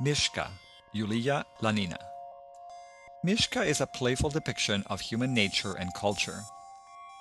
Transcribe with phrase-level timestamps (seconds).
[0.00, 0.50] Mishka,
[0.92, 1.98] Yulia Lanina.
[3.22, 6.40] Mishka is a playful depiction of human nature and culture.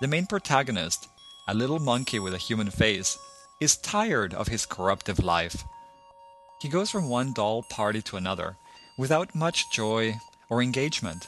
[0.02, 1.08] The main protagonist,
[1.48, 3.16] a little monkey with a human face,
[3.62, 5.64] is tired of his corruptive life.
[6.64, 8.58] He goes from one dull party to another
[8.98, 10.16] without much joy
[10.50, 11.28] or engagement.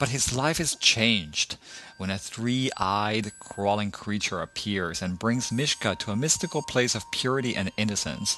[0.00, 1.56] But his life is changed
[1.98, 7.08] when a three eyed, crawling creature appears and brings Mishka to a mystical place of
[7.12, 8.36] purity and innocence.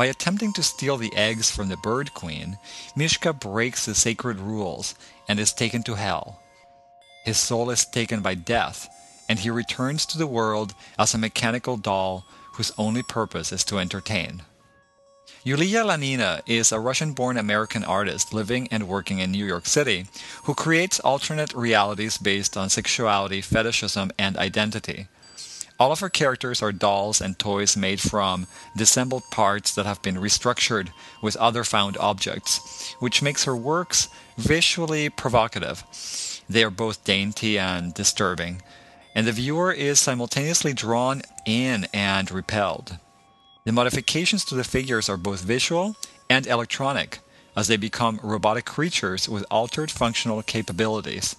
[0.00, 2.56] By attempting to steal the eggs from the bird queen,
[2.96, 4.94] Mishka breaks the sacred rules
[5.28, 6.40] and is taken to hell.
[7.26, 8.88] His soul is taken by death,
[9.28, 12.24] and he returns to the world as a mechanical doll
[12.54, 14.40] whose only purpose is to entertain.
[15.44, 20.06] Yulia Lanina is a Russian born American artist living and working in New York City
[20.44, 25.08] who creates alternate realities based on sexuality, fetishism, and identity.
[25.80, 30.16] All of her characters are dolls and toys made from dissembled parts that have been
[30.16, 30.90] restructured
[31.22, 35.82] with other found objects, which makes her works visually provocative.
[36.50, 38.60] They are both dainty and disturbing,
[39.14, 42.98] and the viewer is simultaneously drawn in and repelled.
[43.64, 45.96] The modifications to the figures are both visual
[46.28, 47.20] and electronic,
[47.56, 51.36] as they become robotic creatures with altered functional capabilities.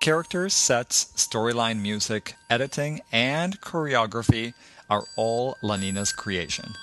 [0.00, 4.54] Characters, sets, storyline, music, editing, and choreography
[4.88, 6.74] are all Lanina's creation.